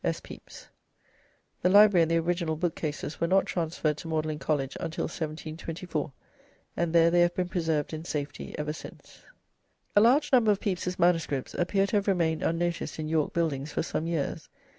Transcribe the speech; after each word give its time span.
"S. 0.03 0.19
PEPYS." 0.19 0.67
The 1.61 1.69
library 1.69 2.01
and 2.01 2.09
the 2.09 2.17
original 2.17 2.55
book 2.55 2.73
cases 2.73 3.21
were 3.21 3.27
not 3.27 3.45
transferred 3.45 3.97
to 3.97 4.07
Magdalene 4.07 4.39
College 4.39 4.75
until 4.79 5.03
1724, 5.03 6.11
and 6.75 6.91
there 6.91 7.11
they 7.11 7.21
have 7.21 7.35
been 7.35 7.47
preserved 7.47 7.93
in 7.93 8.03
safety 8.03 8.55
ever 8.57 8.73
since. 8.73 9.21
A 9.95 10.01
large 10.01 10.31
number 10.31 10.49
of 10.49 10.59
Pepys's 10.59 10.97
manuscripts 10.97 11.53
appear 11.53 11.85
to 11.85 11.97
have 11.97 12.07
remained 12.07 12.41
unnoticed 12.41 12.97
in 12.97 13.09
York 13.09 13.31
Buildings 13.33 13.71
for 13.71 13.83
some 13.83 14.07
years. 14.07 14.49